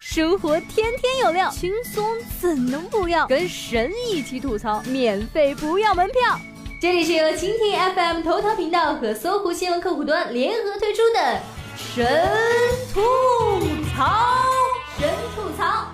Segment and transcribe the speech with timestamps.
[0.00, 2.06] 生活天天有料，轻松
[2.40, 3.26] 怎能不要？
[3.26, 6.38] 跟神一起吐槽，免费不要门票。
[6.80, 11.40] 这里是由蜻蜓 FM 头条频道和搜狐新闻客户端联合推出的
[11.76, 12.06] 神
[12.94, 13.00] 吐
[13.92, 14.44] 槽，
[14.96, 15.88] 神吐槽。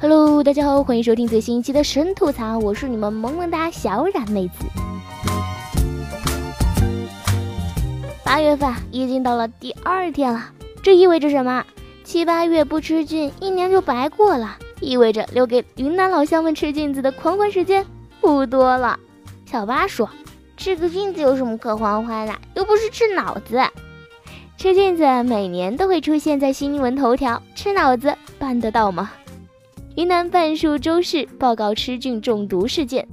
[0.00, 4.64] Hello，大家好，欢迎收听最新一期的神吐槽，我是你们萌萌哒小冉妹子。
[8.26, 10.50] 八月份已经到了第二天了，
[10.82, 11.64] 这意味着什么？
[12.02, 17.86] 七八月不吃菌，一年就白过了，意味着留给云南老乡们吃菌子的狂欢时间
[18.20, 18.98] 不多了。
[19.44, 20.10] 小八说
[20.58, 22.34] ：“吃个菌子有什么可狂欢的？
[22.54, 23.62] 又不是吃脑子。”
[24.58, 29.12] 吃菌子每年都会出现在新闻头条，吃脑子办得到吗？
[29.94, 33.06] 云南半数州市报告吃菌中毒事件，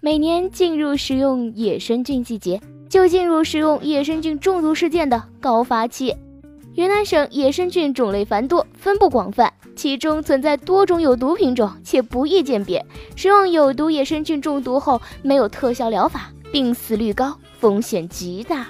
[0.00, 6.14] 每年进入食用野生菌季节，就进入食用野生菌中毒事件的高发期。
[6.74, 12.84] 云南省野生菌种类繁多，分布广泛，其中存在多种有毒品种，且不易鉴别。
[13.14, 18.66] 食用有毒野生菌中毒后，没有特效疗法，病死率高，风险极大。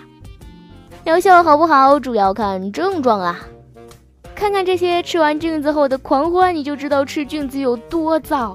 [1.04, 3.41] 疗效好不好，主要看症状啊。
[4.34, 8.54] 看看这些吃完菌子后的狂欢，你就知道吃菌子有多燥。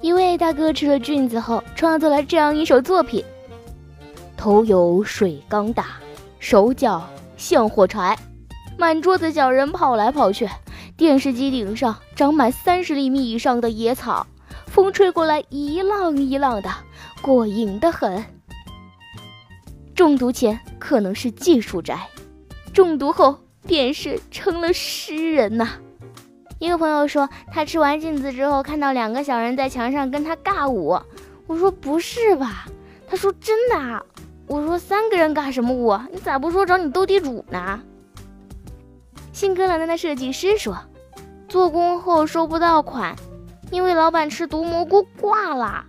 [0.00, 3.24] 一位大哥吃了菌子后，创作了这样一首作品：
[4.46, 5.96] 头有水缸大，
[6.38, 7.04] 手脚
[7.36, 8.16] 像火柴，
[8.78, 10.48] 满桌子小人跑来跑去，
[10.96, 14.24] 电视机顶上长满三十厘米以上的野草，
[14.68, 16.70] 风吹过来一浪一浪的，
[17.20, 18.24] 过瘾的很。
[19.96, 21.98] 中毒前可能是技术宅，
[22.72, 23.36] 中毒后。
[23.66, 25.70] 便是成了诗人呐。
[26.60, 30.96] 一个朋友说，他吃完镜子之后，看到两个小人在墙上跟他尬舞。
[31.48, 32.68] 我说不是吧？
[33.08, 34.00] 他说真的啊。
[34.46, 36.00] 我说三个人干什么我？
[36.12, 37.80] 你咋不说找你斗地主呢？
[39.32, 40.78] 性格冷淡的设计师说，
[41.48, 43.14] 做工后收不到款，
[43.70, 45.84] 因为老板吃毒蘑菇挂了。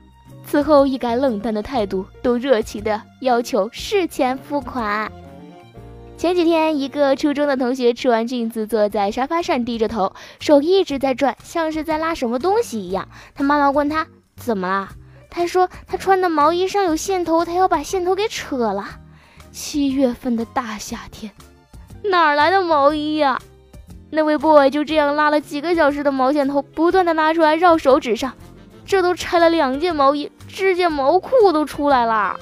[0.45, 5.11] 此后一改冷淡的态度，都热情的要求事前付款。
[6.17, 13.07] 前几天，一个初中的同学吃完菌子，坐在沙发上低着头，手一直在转，像是在拉什么东西一样。
[13.35, 14.89] 他妈妈问他怎么了，
[15.37, 18.89] 他说他穿的毛衣上有线头，他要把线头给扯了。
[19.51, 21.31] 七月份的大夏天，
[22.05, 23.39] 哪来的毛衣呀？
[24.09, 28.33] 那位 boy 就这样拉了几个小时的毛线头，不断的拉出来绕手指上，
[28.83, 32.35] 这都拆了两件毛衣，指甲毛裤都出来了。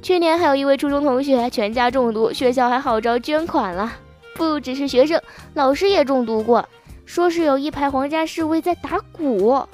[0.00, 3.92] 去年还有一位初中同学全家中毒，学校还号召捐款了。
[4.36, 5.20] 不只是学生，
[5.52, 6.66] 老师也中毒过，
[7.04, 9.68] 说是有一排皇家侍卫在打鼓。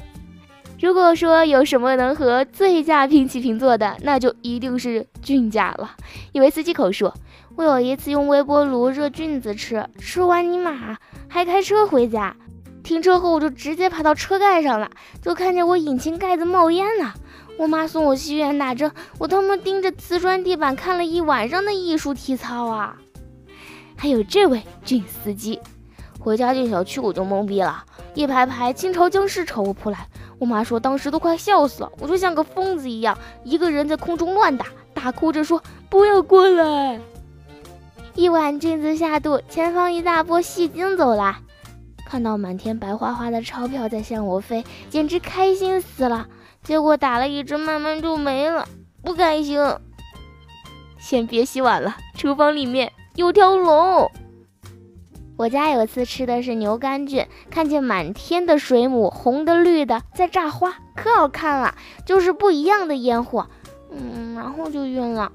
[0.82, 5.92] 如果说有什么能和醉驾平起平坐的，那就一定是菌驾了。
[6.32, 7.12] 一位司机口述
[7.54, 10.98] ：“我有一次用微波炉热菌子吃，吃完尼玛
[11.28, 12.34] 还开车回家，
[12.82, 14.90] 停车后我就直接爬到车盖上了，
[15.22, 17.14] 就看见我引擎盖子冒烟了。”
[17.56, 22.96] 我妈送我去医院打针，我他妈盯着瓷砖地板看了一晚上的艺术体操啊！
[23.96, 25.60] 还有这位俊司机，
[26.18, 30.08] 回家进小区我就懵逼了，一排排清朝僵尸朝我扑来，
[30.42, 36.98] 我妈说当时都快笑死了，我就像个疯子一样，一个人在空中乱打，大哭着说不要过来。
[38.16, 41.36] 一碗菌子下肚，前方一大波戏精走来，
[42.04, 46.26] 看到满天白花花的钞票在向我飞，简直开心死了。
[46.64, 48.66] 结果打了一只，慢慢就没了，
[49.04, 49.60] 不开心。
[50.98, 54.10] 先别洗碗了，厨房里面有条龙。
[55.42, 61.74] 我家有次吃的是牛肝菌，看见满天的水母，红的绿的在炸花，可好看了，
[62.06, 63.48] 就是不一样的烟火。
[63.90, 65.32] 嗯，然后就晕了。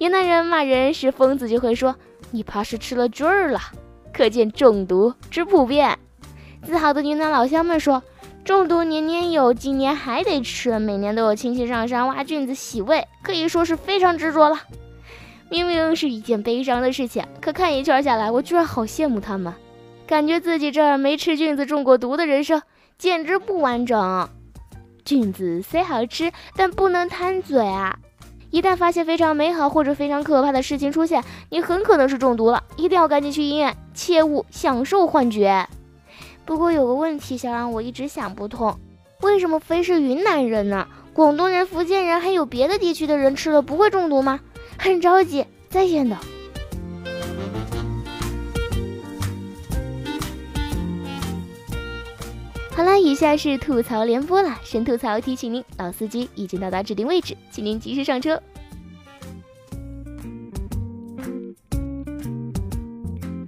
[0.00, 1.96] 云南人骂人是疯子，就会说
[2.30, 3.58] 你怕是吃了菌儿了，
[4.12, 5.98] 可见中毒之普遍。
[6.62, 8.02] 自豪的云南老乡们说。
[8.42, 10.78] 中毒年年有，今年还得吃。
[10.78, 14.58] 每年都有亲戚上山挖菌子洗胃，可以说是非常执着了。
[15.50, 19.52] 明明是一件悲伤的事情，可看一圈下来，我居然好羡慕他们，
[20.06, 22.62] 感觉自己这儿没吃菌子中过毒的人生
[22.96, 24.28] 简直不完整。
[25.04, 27.98] 菌子虽好吃，但不能贪嘴啊！
[28.52, 35.66] 一旦发现非常美好或者非常可怕的事情出现，你很可能是中毒了，一定要赶紧去医院，切勿享受幻觉。
[36.44, 38.78] 不过有个问题，想让我一直想不通，
[39.22, 40.86] 为什么非是云南人呢？
[41.12, 44.38] 广东人、福建人还有别的地区的人吃了不会中毒吗？
[44.82, 46.18] 很着急，在线等。
[52.70, 54.58] 好了，以下是吐槽联播了。
[54.64, 58.42] 神吐槽提醒您，老司机已经到达指定位置，请您及时上车。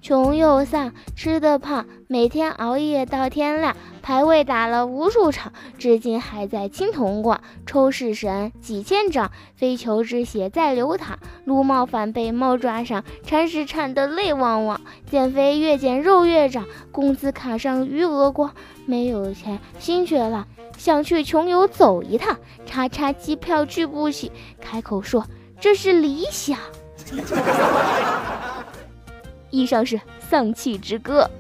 [0.03, 7.41] 穷又丧，吃的胖，每天熬夜到天亮，排位打了无数场，至今还在青铜挂。
[7.65, 14.81] 抽式神几千张，非球之血在流淌，撸猫反被猫抓伤，铲屎铲得泪汪汪。
[15.09, 18.53] 减肥越减肉越长，工资卡上余额光，
[18.85, 20.45] 没有钱心却乱，
[20.77, 25.25] 想去穷游走一趟，叉叉机票去不起，开口说
[25.61, 26.59] 这是理想。
[29.51, 31.31] 以上是丧气之歌。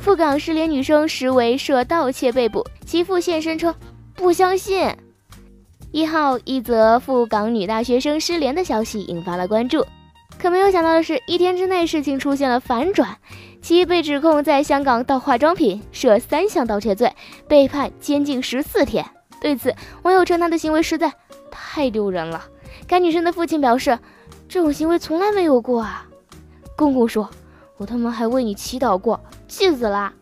[0.00, 3.72] 赴港失联女生实为涉盗窃被捕，其父现身称
[4.14, 4.90] 不相信。
[5.92, 9.84] 一号一则赴港女大学生失联的消息引发了关注，
[10.38, 13.14] 可没有想到的是，一天之内事情出现了反转，
[13.60, 17.12] 其被指控在香港盗化妆品，涉三项盗窃罪，
[17.46, 19.04] 被判监禁十四天。
[19.38, 21.12] 对此，网友称他的行为实在
[21.50, 22.46] 太丢人了。
[22.86, 23.98] 该女生的父亲表示，
[24.48, 26.06] 这种行为从来没有过啊。
[26.74, 27.28] 公公说
[27.80, 29.18] ：“我他妈还为你祈祷过，
[29.48, 30.12] 气死了。”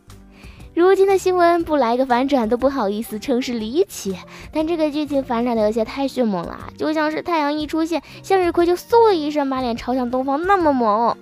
[0.75, 4.16] 如今的新闻不来个反转都不好意思称是离奇，
[4.52, 11.16] 但这个剧情反转的有些太迅猛了，就像是太阳一出现，向日葵就嗖的一声把脸朝向东方那么猛。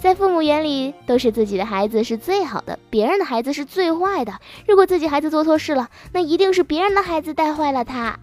[0.00, 4.40] 在父母眼里，都是自己的孩子是最好的，别人的孩子是最坏的。
[4.66, 8.18] 如果自己孩子做错事了，那一定是别人的孩子带坏了他。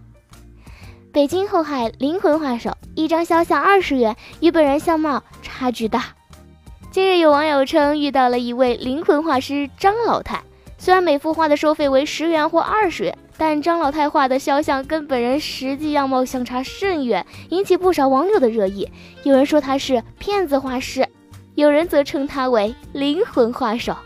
[1.10, 6.14] 北京后海灵魂画手，一张肖像二十元，与本人相貌差距大。
[6.92, 10.42] 近日有网友称遇到了一位灵魂画师张老太，
[10.76, 18.86] 虽然每幅画的收费为十元或二十元，但张老太画的肖像跟本人实际样貌相差甚远，引起不少网友的热议。
[19.22, 21.08] 有人说他是骗子画师，
[21.54, 23.96] 有人则称他为灵魂画手。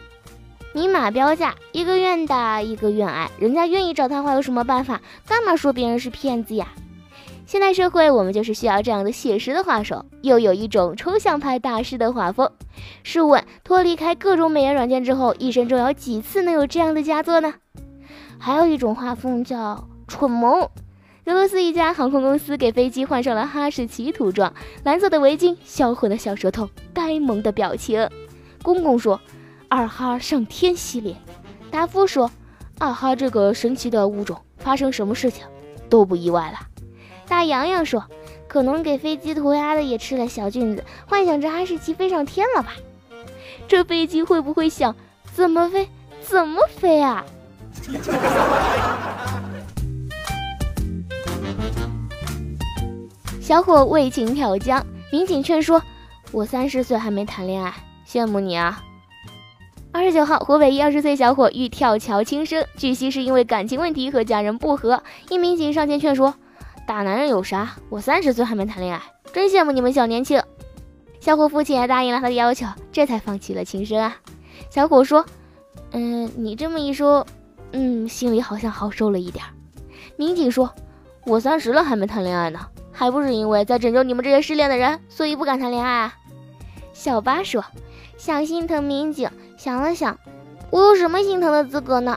[0.73, 5.00] 明码标价，一个愿打，一个愿挨，人家愿意找他画有什么办法？
[5.27, 6.69] 干嘛说别人是骗子呀？
[7.46, 12.50] 现代社会，我们就是需要这样的写实的画手，又有一种抽象派大师的画风。
[13.04, 17.54] 试问，脱离开各种美颜软件之后，一生中有几次能有这样的佳作呢？
[18.37, 20.69] 还有一种画风叫蠢萌。
[21.26, 24.52] 俄罗斯一家航空公司给飞机换上了哈士奇涂装，
[24.82, 28.10] 蓝色的围巾，销魂的小舌头，呆萌的表情。
[28.60, 29.20] 公公说
[29.70, 31.14] ：“二哈上天系列。”
[31.70, 32.28] 达夫说
[32.81, 35.46] ：“二哈这个神奇的物种，发生什么事情
[35.88, 36.58] 都不意外了。”
[37.28, 38.05] 大洋洋说
[38.46, 42.73] ：“可能给飞机涂鸦的也吃了小菌子，幻想着哈士奇飞上天了吧？
[43.67, 44.94] 这飞机会不会想
[45.34, 45.88] 怎么飞
[46.20, 47.25] 怎么飞啊？”
[53.40, 55.82] 小伙为情跳江，民警劝说
[56.32, 57.75] ：“我三十岁还没谈恋爱，
[58.08, 58.82] 羡慕你啊。”
[59.93, 66.34] 二十九号，湖北一二十岁小伙欲跳桥轻生，据悉是因为感情问题和家人不和，一民警上前劝说。
[66.87, 67.75] 大男人有啥？
[67.91, 69.03] 我三十岁还没谈恋爱，
[69.33, 70.41] 真羡慕你们小年轻。
[71.19, 74.17] 小伙父亲也答应了他的要求，这才放弃了轻生啊。
[74.71, 75.27] 小伙说
[75.91, 77.27] ：“嗯，你这么一说，
[77.73, 79.44] 嗯，心里好像好受了一点。”
[80.17, 80.73] 民警说
[81.27, 82.61] ：“我三十了还没谈恋爱呢，
[82.93, 86.15] 还不是因为在拯救你们这些失恋的人，所以不敢谈恋爱啊。”
[86.94, 87.65] 小八说
[88.17, 90.17] ：“想心疼民警，想了想，
[90.71, 92.17] 我有什么心疼的资格呢？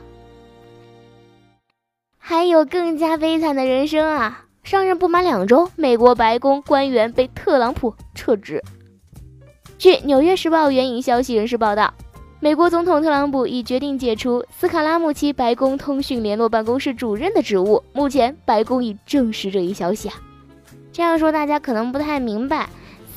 [2.16, 8.62] 还有更加悲惨的人生啊！”上任不满两周，美国白宫官员被特朗普撤职。
[9.76, 11.92] 据《纽约时报》援引消息人士报道，
[12.38, 17.82] 美国总统特朗普已决定解除斯卡拉穆奇白宫通讯联络办公室主任的职务。
[17.92, 20.14] 目前，白宫已证实这一消息啊。
[20.92, 22.68] 这样说大家可能不太明白。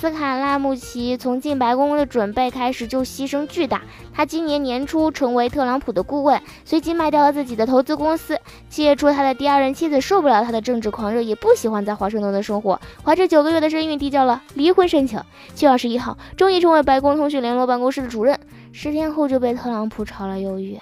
[0.04, 3.84] 斯卡拉穆奇从进白宫的准备开始就牺牲巨大。
[4.14, 8.38] 他今年年初成为特朗普的顾问，随即卖掉了自己的投资公司。
[8.70, 15.22] 七月初，他的第二任妻子受不了他的政治狂热，也不喜欢在华盛顿的生活，怀着九个月的身孕递交了离婚申请。
[15.56, 18.38] 七月二十一号，终于成为白宫通讯联络办公室的主任。
[18.74, 20.78] 十天后就被特朗普炒了鱿鱼。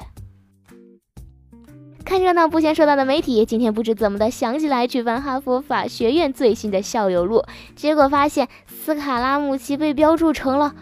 [2.04, 7.44] 看热闹不嫌事大的媒体，今天不知怎么的想起来去翻哈佛法学院最新的校友录，
[7.76, 10.74] 结果发现斯卡拉穆奇被标注成了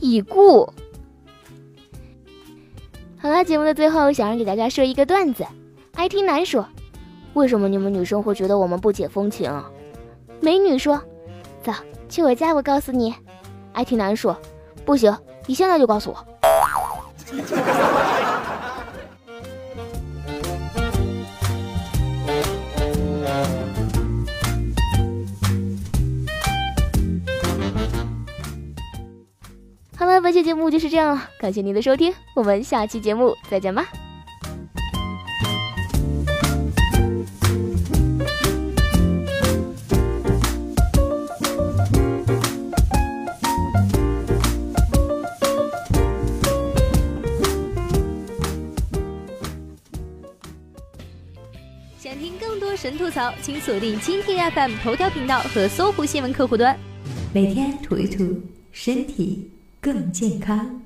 [0.00, 0.72] 已故。
[3.18, 5.44] 好了，节目的最后，想让给大家说一个段子。
[5.96, 6.66] IT 男说
[7.34, 9.52] ：“为什么你们女生会觉得我们不解风情？”
[10.40, 11.02] 美女说
[11.62, 11.72] ：“走
[12.08, 13.12] 去我家，我告诉你。
[13.74, 14.38] ”IT 男说
[14.86, 15.14] ：“不行，
[15.46, 16.26] 你现在就告诉我。”
[30.32, 33.88] 期节目就是这样了，感谢您的收听，我们下期节目再见吧。
[51.98, 56.78] 想听更多神吐槽，请锁定蜻蜓 FM 头条频道和搜狐新闻客户端，
[57.32, 58.40] 每天吐一吐，
[58.72, 59.50] 身体
[59.88, 60.77] 更健康。